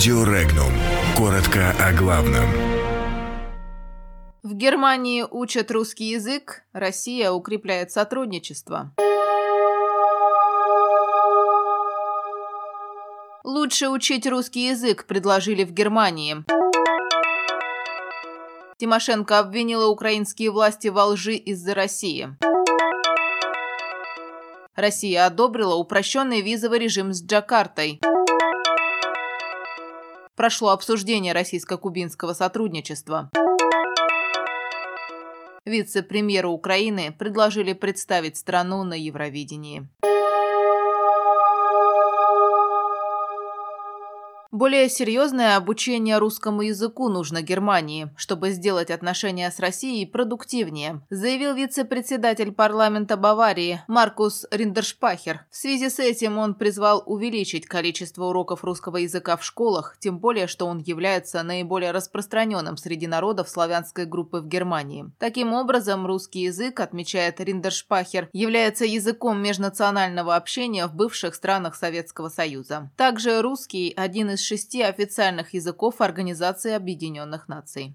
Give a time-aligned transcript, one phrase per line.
[0.00, 0.72] Радио Регнум.
[1.14, 2.48] Коротко о главном.
[4.42, 8.94] В Германии учат русский язык, Россия укрепляет сотрудничество.
[13.44, 16.44] Лучше учить русский язык, предложили в Германии.
[18.78, 22.30] Тимошенко обвинила украинские власти во лжи из-за России.
[24.74, 28.00] Россия одобрила упрощенный визовый режим с Джакартой.
[30.40, 33.28] Прошло обсуждение российско-кубинского сотрудничества.
[35.66, 39.86] Вице-премьеру Украины предложили представить страну на Евровидении.
[44.60, 52.52] Более серьезное обучение русскому языку нужно Германии, чтобы сделать отношения с Россией продуктивнее, заявил вице-председатель
[52.52, 55.46] парламента Баварии Маркус Риндершпахер.
[55.50, 60.46] В связи с этим он призвал увеличить количество уроков русского языка в школах, тем более,
[60.46, 65.10] что он является наиболее распространенным среди народов славянской группы в Германии.
[65.18, 72.90] Таким образом, русский язык, отмечает Риндершпахер, является языком межнационального общения в бывших странах Советского Союза.
[72.98, 77.94] Также русский– один из шести официальных языков Организации Объединенных Наций.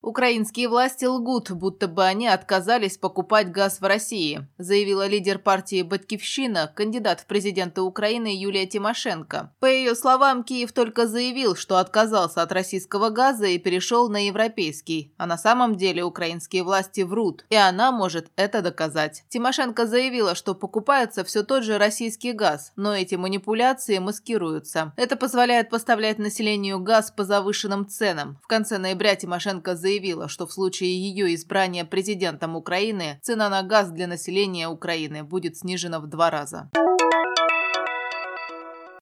[0.00, 6.72] Украинские власти лгут, будто бы они отказались покупать газ в России, заявила лидер партии «Батькивщина»,
[6.72, 9.52] кандидат в президенты Украины Юлия Тимошенко.
[9.58, 15.12] По ее словам, Киев только заявил, что отказался от российского газа и перешел на европейский,
[15.16, 19.24] а на самом деле украинские власти врут, и она может это доказать.
[19.28, 24.92] Тимошенко заявила, что покупается все тот же российский газ, но эти манипуляции маскируются.
[24.96, 28.38] Это позволяет поставлять населению газ по завышенным ценам.
[28.44, 33.62] В конце ноября Тимошенко заявила, заявила, что в случае ее избрания президентом Украины цена на
[33.62, 36.70] газ для населения Украины будет снижена в два раза.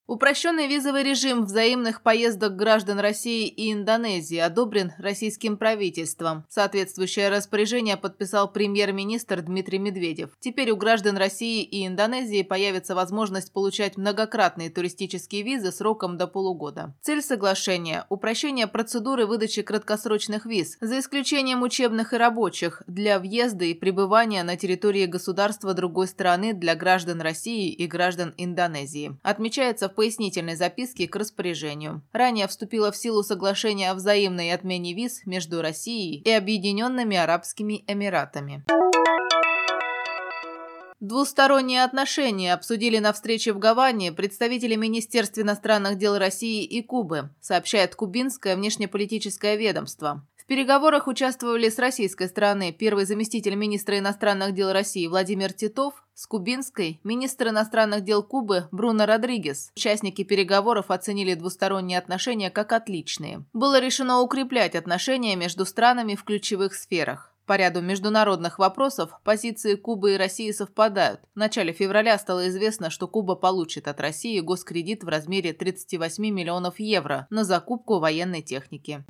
[0.06, 6.44] Упрощенный визовый режим взаимных поездок граждан России и Индонезии одобрен российским правительством.
[6.48, 10.30] Соответствующее распоряжение подписал премьер-министр Дмитрий Медведев.
[10.38, 16.94] Теперь у граждан России и Индонезии появится возможность получать многократные туристические визы сроком до полугода.
[17.02, 23.74] Цель соглашения– упрощение процедуры выдачи краткосрочных виз, за исключением учебных и рабочих, для въезда и
[23.74, 29.18] пребывания на территории государства другой страны для граждан России и граждан Индонезии.
[29.24, 32.02] Отмечается в пояснительной записке к распоряжению.
[32.12, 38.64] Ранее вступило в силу соглашение о взаимной отмене виз между Россией и Объединенными Арабскими Эмиратами.
[41.00, 47.94] Двусторонние отношения обсудили на встрече в Гаване представители Министерств иностранных дел России и Кубы, сообщает
[47.94, 50.26] Кубинское внешнеполитическое ведомство.
[50.36, 56.26] В переговорах участвовали с российской стороны первый заместитель министра иностранных дел России Владимир Титов, с
[56.26, 59.70] кубинской– министр иностранных дел Кубы Бруно Родригес.
[59.76, 63.44] Участники переговоров оценили двусторонние отношения как отличные.
[63.52, 67.34] Было решено укреплять отношения между странами в ключевых сферах.
[67.44, 71.20] По ряду международных вопросов позиции Кубы и России совпадают.
[71.34, 76.80] В начале февраля стало известно, что Куба получит от России госкредит в размере 38 миллионов
[76.80, 79.04] евро на закупку военной техники.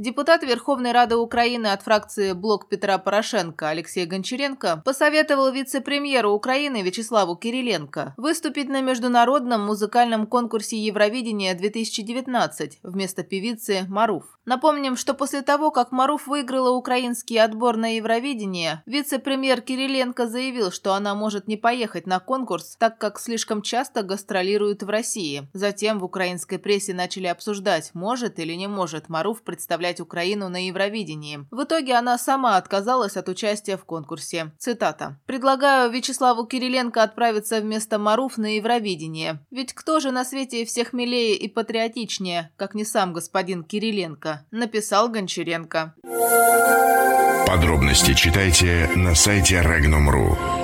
[0.00, 7.36] Депутат Верховной Рады Украины от фракции «Блок Петра Порошенко» Алексей Гончаренко посоветовал вице-премьеру Украины Вячеславу
[7.36, 14.24] Кириленко выступить на международном музыкальном конкурсе Евровидения-2019 вместо певицы Маруф.
[14.46, 20.94] Напомним, что после того, как Маруф выиграла украинский отбор на Евровидение, вице-премьер Кириленко заявил, что
[20.94, 25.46] она может не поехать на конкурс, так как слишком часто гастролирует в России.
[25.52, 30.66] Затем в украинской прессе начали обсуждать, может или не может Маруф представлять представлять Украину на
[30.66, 31.46] Евровидении.
[31.50, 34.52] В итоге она сама отказалась от участия в конкурсе.
[34.58, 35.16] Цитата.
[35.26, 39.38] «Предлагаю Вячеславу Кириленко отправиться вместо Маруф на Евровидение.
[39.50, 45.08] Ведь кто же на свете всех милее и патриотичнее, как не сам господин Кириленко?» Написал
[45.08, 45.94] Гончаренко.
[47.46, 50.59] Подробности читайте на сайте Regnum.ru.